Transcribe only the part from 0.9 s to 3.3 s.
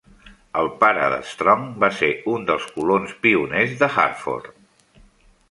d'Strong va ser un dels colons